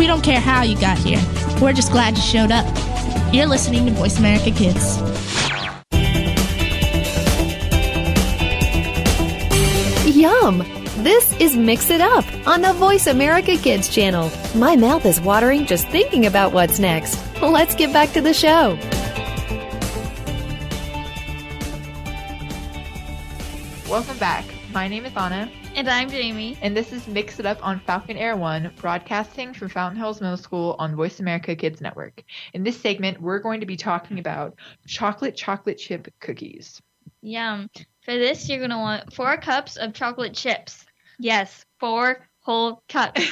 [0.00, 1.22] We don't care how you got here.
[1.60, 2.64] We're just glad you showed up.
[3.34, 4.96] You're listening to Voice America Kids.
[10.16, 10.60] Yum!
[11.04, 14.32] This is Mix It Up on the Voice America Kids channel.
[14.54, 17.20] My mouth is watering just thinking about what's next.
[17.42, 18.78] Let's get back to the show.
[23.86, 24.49] Welcome back.
[24.72, 26.56] My name is Anna, And I'm Jamie.
[26.62, 30.36] and this is Mix It Up on Falcon Air One, broadcasting from Fountain Hills Middle
[30.36, 32.22] School on Voice America Kids Network.
[32.54, 34.54] In this segment, we're going to be talking about
[34.86, 36.80] chocolate chocolate chip cookies.
[37.20, 37.68] Yum.
[38.02, 40.86] For this, you're going to want four cups of chocolate chips.
[41.18, 43.22] Yes, four whole cups.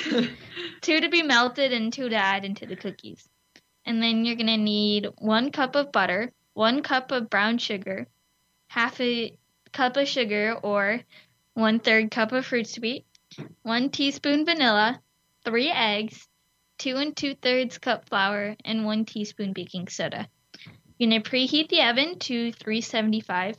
[0.80, 3.28] two to be melted and two to add into the cookies.
[3.84, 8.09] And then you're going to need one cup of butter, one cup of brown sugar,
[8.66, 9.39] half a
[9.72, 11.01] cup of sugar or
[11.59, 13.04] one third cup of fruit sweet,
[13.62, 15.00] one teaspoon vanilla,
[15.44, 16.28] three eggs,
[16.78, 20.28] two and two thirds cup flour, and one teaspoon baking soda.
[20.98, 23.56] You're going to preheat the oven to 375.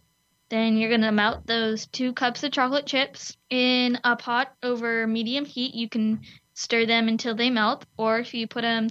[0.48, 5.06] Then you're going to melt those two cups of chocolate chips in a pot over
[5.06, 5.76] medium heat.
[5.76, 6.22] You can
[6.54, 8.88] stir them until they melt, or if you put them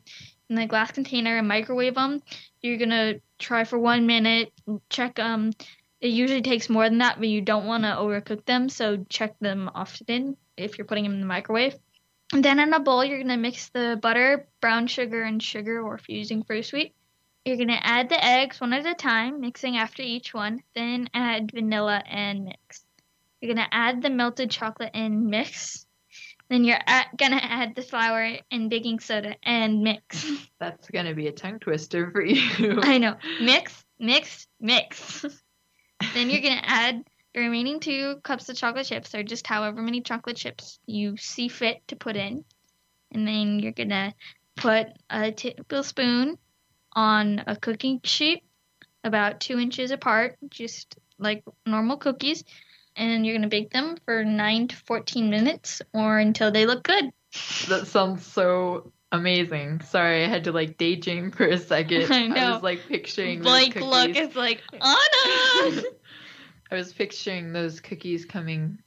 [0.51, 2.21] in a glass container and microwave them,
[2.61, 4.53] you're going to try for one minute,
[4.91, 5.53] check um
[6.01, 9.39] it usually takes more than that, but you don't want to overcook them, so check
[9.41, 11.77] them often if you're putting them in the microwave.
[12.33, 15.81] And then in a bowl, you're going to mix the butter, brown sugar, and sugar,
[15.81, 16.95] or if you're using fruit sweet.
[17.45, 21.09] You're going to add the eggs one at a time, mixing after each one, then
[21.15, 22.85] add vanilla and mix.
[23.41, 25.87] You're going to add the melted chocolate and mix.
[26.51, 26.81] Then you're
[27.17, 30.27] going to add the flour and baking soda and mix.
[30.61, 32.81] That's going to be a tongue twister for you.
[32.83, 33.17] I know.
[33.41, 35.25] Mix, mix, mix.
[36.15, 40.01] then you're to add the remaining two cups of chocolate chips, or just however many
[40.01, 42.45] chocolate chips you see fit to put in.
[43.13, 44.15] And then you're to
[44.57, 46.39] put a tablespoon
[46.93, 48.43] on a cooking sheet
[49.05, 52.45] about two inches apart, just like normal cookies.
[52.97, 57.11] And you're to bake them for 9 to 14 minutes or until they look good.
[57.69, 59.81] That sounds so amazing.
[59.83, 62.07] Sorry, I had to like daydream for a second.
[62.13, 62.55] I know.
[62.55, 65.83] was like picturing those look It's like, Anna!
[66.71, 68.79] I was picturing those cookies coming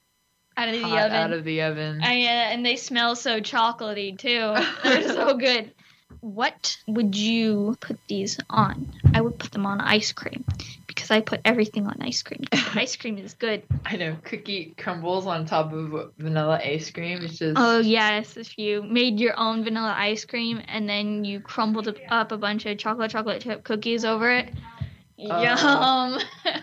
[0.58, 1.12] out of the oven.
[1.12, 2.02] out of the oven.
[2.04, 4.56] I, uh, and they smell so chocolatey too.
[4.84, 5.74] They're so good.
[6.20, 8.94] What would you put these on?
[9.14, 10.46] I would put them on ice cream
[11.02, 12.44] because I put everything on ice cream.
[12.76, 13.64] ice cream is good.
[13.86, 17.24] I know cookie crumbles on top of vanilla ice cream.
[17.24, 21.40] It's just Oh yes, if you made your own vanilla ice cream and then you
[21.40, 24.54] crumbled up a bunch of chocolate chocolate chip cookies over it.
[25.20, 25.42] Oh.
[25.42, 26.22] Yum.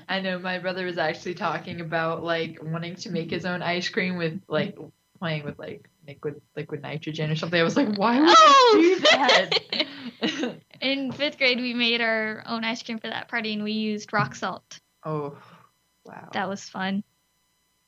[0.08, 3.88] I know my brother was actually talking about like wanting to make his own ice
[3.88, 4.78] cream with like
[5.18, 7.58] playing with like liquid liquid nitrogen or something.
[7.60, 8.78] I was like, why would Oh!
[8.80, 9.58] you do that?
[10.80, 14.12] In fifth grade, we made our own ice cream for that party and we used
[14.12, 14.78] rock salt.
[15.04, 15.36] oh,
[16.04, 17.02] wow, That was fun.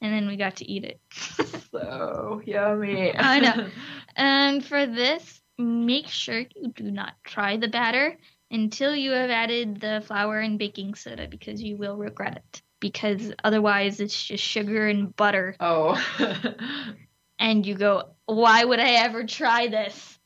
[0.03, 1.01] And then we got to eat it.
[1.71, 3.15] so yummy.
[3.19, 3.69] I know.
[4.17, 8.17] And for this, make sure you do not try the batter
[8.51, 12.63] until you have added the flour and baking soda because you will regret it.
[12.81, 15.55] Because otherwise, it's just sugar and butter.
[15.61, 16.03] oh,
[17.39, 20.19] And you go, why would I ever try this?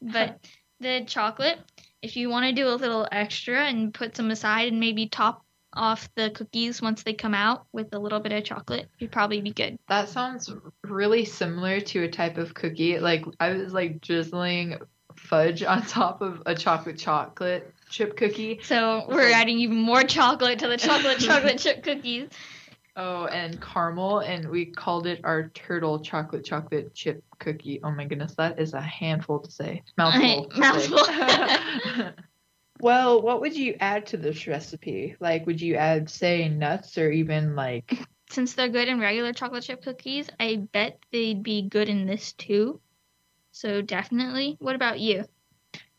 [0.00, 0.44] But
[0.82, 1.58] the chocolate,
[2.02, 5.44] if you want to do a little extra and put some aside and maybe top
[5.74, 9.40] off the cookies once they come out with a little bit of chocolate, you'd probably
[9.40, 9.78] be good.
[9.88, 10.52] that sounds
[10.84, 12.98] really similar to a type of cookie.
[12.98, 14.78] Like I was like drizzling
[15.16, 18.60] fudge on top of a chocolate chocolate chip cookie.
[18.62, 22.28] So we're um, adding even more chocolate to the chocolate chocolate chip cookies.
[22.94, 27.80] Oh, and caramel, and we called it our turtle chocolate chocolate chip cookie.
[27.82, 29.82] Oh my goodness, that is a handful to say.
[29.96, 30.48] Mouthful.
[30.50, 30.88] to say.
[30.88, 32.12] Mouthful.
[32.80, 35.16] well, what would you add to this recipe?
[35.20, 38.06] Like, would you add, say, nuts or even like?
[38.30, 42.34] Since they're good in regular chocolate chip cookies, I bet they'd be good in this
[42.34, 42.80] too.
[43.52, 44.56] So definitely.
[44.58, 45.24] What about you?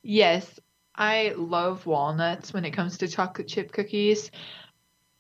[0.04, 0.60] Yes,
[0.96, 4.30] I love walnuts when it comes to chocolate chip cookies,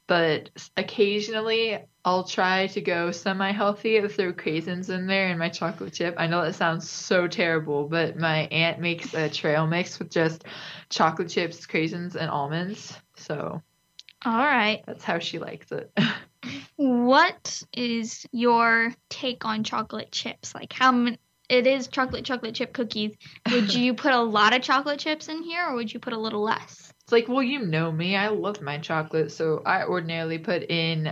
[0.08, 5.94] but occasionally I'll try to go semi-healthy and throw craisins in there in my chocolate
[5.94, 6.16] chip.
[6.18, 10.44] I know that sounds so terrible, but my aunt makes a trail mix with just
[10.90, 12.98] chocolate chips, craisins, and almonds.
[13.16, 13.62] So
[14.26, 14.84] All right.
[14.86, 15.92] that's how she likes it.
[16.76, 20.54] What is your take on chocolate chips?
[20.54, 23.16] Like how many it is chocolate chocolate chip cookies.
[23.52, 26.18] Would you put a lot of chocolate chips in here or would you put a
[26.18, 26.93] little less?
[27.04, 28.16] It's like, well, you know me.
[28.16, 31.08] I love my chocolate, so I ordinarily put in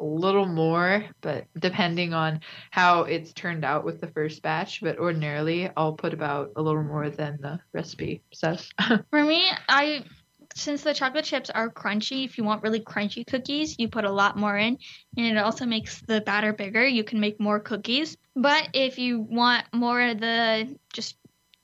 [0.00, 4.98] a little more, but depending on how it's turned out with the first batch, but
[4.98, 8.68] ordinarily I'll put about a little more than the recipe says.
[9.10, 10.04] For me, I
[10.54, 14.10] since the chocolate chips are crunchy, if you want really crunchy cookies, you put a
[14.10, 14.78] lot more in,
[15.16, 16.86] and it also makes the batter bigger.
[16.86, 18.16] You can make more cookies.
[18.36, 21.16] But if you want more of the just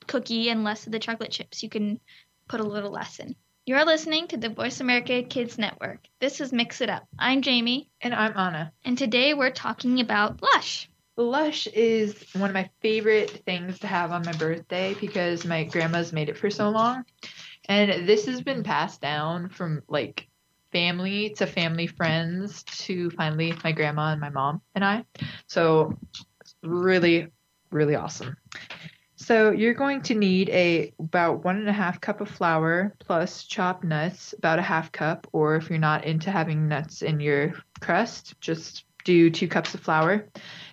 [0.07, 2.01] cookie and less of the chocolate chips, you can
[2.49, 3.37] put a little less in.
[3.71, 6.01] You're listening to the Voice America Kids Network.
[6.19, 7.07] This is Mix It Up.
[7.17, 8.73] I'm Jamie, and I'm Anna.
[8.85, 10.91] and today we're talking about Lush.
[11.17, 16.13] Lush is one of my favorite things to have on my birthday because my grandma's
[16.13, 17.05] made it for so long.
[17.69, 20.27] And this has been passed down from like
[20.73, 25.05] family to family friends to finally my grandma and my mom and I.
[25.47, 25.97] So
[26.41, 27.29] it's really,
[27.71, 28.37] really awesome.
[29.31, 33.45] So you're going to need a about one and a half cup of flour plus
[33.45, 37.53] chopped nuts, about a half cup, or if you're not into having nuts in your
[37.81, 40.27] crust, just do two cups of flour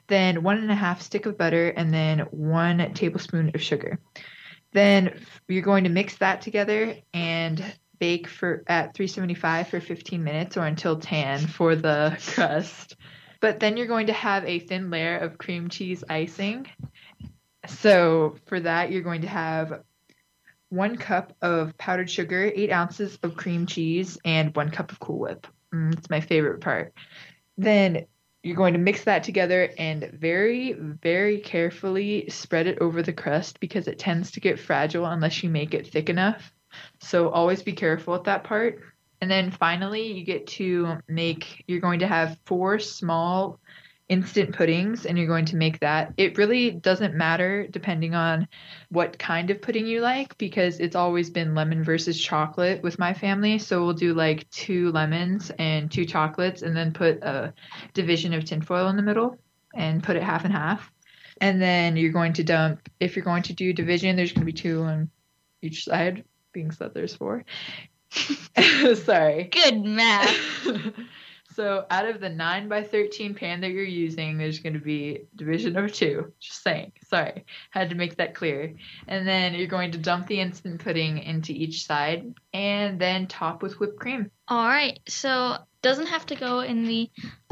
[0.08, 3.99] then one and a half stick of butter, and then one tablespoon of sugar.
[4.72, 7.64] Then you're going to mix that together and
[7.99, 12.95] bake for at 375 for 15 minutes or until tan for the crust.
[13.39, 16.68] But then you're going to have a thin layer of cream cheese icing.
[17.68, 19.82] So for that, you're going to have
[20.70, 25.20] one cup of powdered sugar, eight ounces of cream cheese, and one cup of Cool
[25.20, 25.47] Whip.
[25.74, 26.93] Mm, it's my favorite part.
[27.57, 28.05] Then
[28.43, 33.59] you're going to mix that together and very, very carefully spread it over the crust
[33.59, 36.53] because it tends to get fragile unless you make it thick enough.
[36.99, 38.82] So always be careful with that part.
[39.20, 43.59] And then finally, you get to make, you're going to have four small
[44.10, 46.14] instant puddings and you're going to make that.
[46.18, 48.47] It really doesn't matter depending on
[48.89, 53.14] what kind of pudding you like because it's always been lemon versus chocolate with my
[53.14, 53.58] family.
[53.60, 57.53] So we'll do like two lemons and two chocolates and then put a
[57.93, 59.38] division of tinfoil in the middle
[59.76, 60.91] and put it half and half.
[61.41, 64.51] And then you're going to dump, if you're going to do division, there's going to
[64.51, 65.10] be two on
[65.62, 67.43] each side, being said there's four.
[68.95, 69.43] Sorry.
[69.43, 70.36] Good math.
[71.58, 75.24] so out of the 9 by 13 pan that you're using, there's going to be
[75.36, 76.32] division of 2.
[76.39, 76.91] Just saying.
[77.10, 77.45] Sorry.
[77.72, 78.76] Had to make that clear.
[79.08, 83.64] And then you're going to dump the instant pudding into each side and then top
[83.64, 84.30] with whipped cream.
[84.47, 87.10] All right, so doesn't have to go in the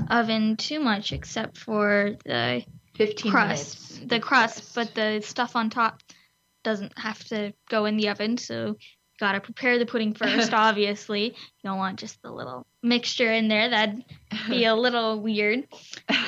[0.08, 2.64] oven too much except for the
[2.98, 4.08] 15 crust, minutes.
[4.08, 6.04] the crust, but the stuff on top
[6.64, 8.38] doesn't have to go in the oven.
[8.38, 8.78] So
[9.16, 10.54] you gotta prepare the pudding first.
[10.54, 13.70] obviously, you don't want just the little mixture in there.
[13.70, 14.04] That'd
[14.50, 15.68] be a little weird.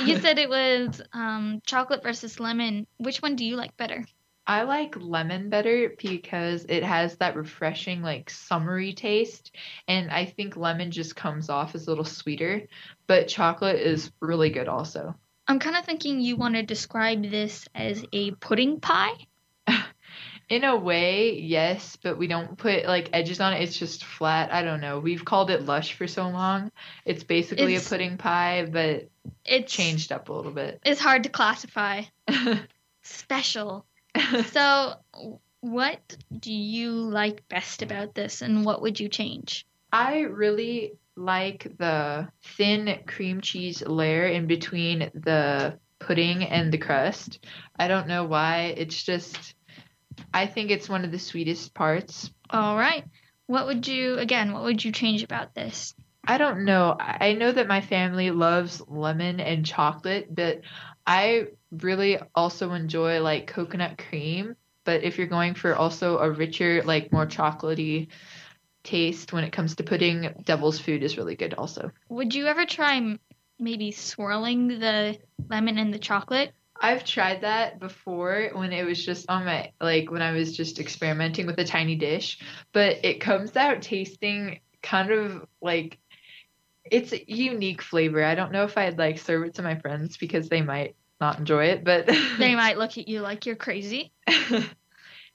[0.05, 2.87] You said it was um, chocolate versus lemon.
[2.97, 4.05] Which one do you like better?
[4.49, 9.51] I like lemon better because it has that refreshing, like summery taste.
[9.89, 12.63] And I think lemon just comes off as a little sweeter.
[13.07, 15.15] But chocolate is really good also.
[15.49, 19.27] I'm kind of thinking you want to describe this as a pudding pie.
[20.49, 23.61] In a way, yes, but we don't put like edges on it.
[23.61, 24.53] It's just flat.
[24.53, 24.99] I don't know.
[24.99, 26.71] We've called it lush for so long.
[27.03, 29.09] It's basically It's- a pudding pie, but
[29.43, 30.79] It's changed up a little bit.
[30.85, 32.03] It's hard to classify.
[33.03, 33.85] Special.
[34.47, 34.95] So,
[35.59, 39.67] what do you like best about this, and what would you change?
[39.91, 47.39] I really like the thin cream cheese layer in between the pudding and the crust.
[47.77, 48.73] I don't know why.
[48.77, 49.55] It's just,
[50.37, 52.29] I think it's one of the sweetest parts.
[52.51, 53.03] All right.
[53.47, 55.95] What would you, again, what would you change about this?
[56.27, 56.95] I don't know.
[56.99, 60.61] I know that my family loves lemon and chocolate, but
[61.07, 64.55] I really also enjoy like coconut cream.
[64.83, 68.09] But if you're going for also a richer, like more chocolatey
[68.83, 71.89] taste when it comes to pudding, devil's food is really good also.
[72.09, 73.17] Would you ever try
[73.59, 75.17] maybe swirling the
[75.49, 76.53] lemon and the chocolate.
[76.79, 80.79] I've tried that before when it was just on my like when I was just
[80.79, 82.39] experimenting with a tiny dish,
[82.73, 85.97] but it comes out tasting kind of like
[86.89, 88.23] it's a unique flavor.
[88.23, 91.39] I don't know if I'd like serve it to my friends because they might not
[91.39, 92.07] enjoy it, but
[92.37, 94.11] They might look at you like you're crazy.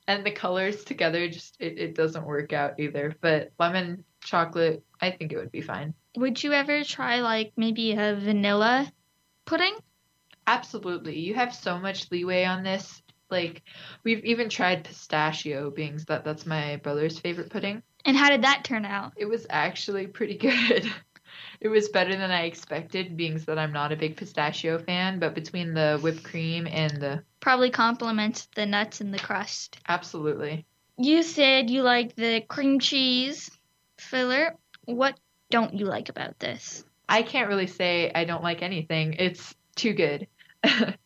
[0.06, 3.14] and the colors together just it, it doesn't work out either.
[3.20, 5.94] But lemon chocolate, I think it would be fine.
[6.16, 8.90] Would you ever try like maybe a vanilla
[9.44, 9.74] pudding?
[10.46, 11.18] Absolutely.
[11.18, 13.02] You have so much leeway on this.
[13.30, 13.62] Like
[14.04, 17.82] we've even tried pistachio being that that's my brother's favorite pudding.
[18.04, 19.12] And how did that turn out?
[19.16, 20.92] It was actually pretty good.
[21.60, 25.34] it was better than I expected, being that I'm not a big pistachio fan, but
[25.34, 29.78] between the whipped cream and the Probably complements the nuts and the crust.
[29.88, 30.66] absolutely.
[30.98, 33.50] You said you like the cream cheese
[33.98, 34.56] filler.
[34.84, 35.18] What
[35.50, 36.84] don't you like about this?
[37.08, 39.14] I can't really say I don't like anything.
[39.18, 40.26] It's too good.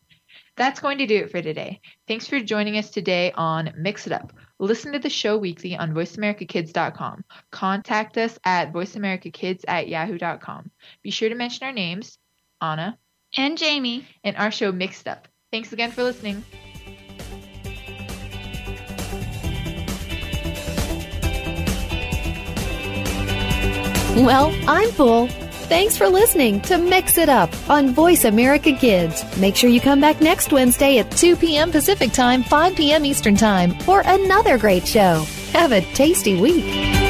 [0.57, 1.81] That's going to do it for today.
[2.07, 4.33] Thanks for joining us today on Mix It Up.
[4.59, 7.23] Listen to the show weekly on voiceamericakids.com.
[7.51, 10.71] Contact us at voiceamericakids at yahoo.com.
[11.03, 12.17] Be sure to mention our names,
[12.59, 12.97] Anna,
[13.37, 14.07] And Jamie.
[14.23, 15.27] and our show Mixed Up.
[15.51, 16.43] Thanks again for listening.
[24.17, 25.29] Well, I'm full.
[25.67, 29.25] Thanks for listening to Mix It Up on Voice America Kids.
[29.37, 31.71] Make sure you come back next Wednesday at 2 p.m.
[31.71, 33.03] Pacific Time, 5 p.m.
[33.03, 35.25] Eastern Time for another great show.
[35.51, 37.06] Have a tasty week.